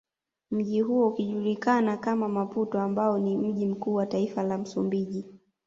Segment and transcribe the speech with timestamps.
[0.51, 5.25] Mji huo ukijulikana kama Maputo ambao ni mji mkuu wa taifa la msumbiji